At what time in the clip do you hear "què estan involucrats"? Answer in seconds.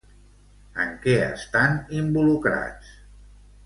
1.03-2.95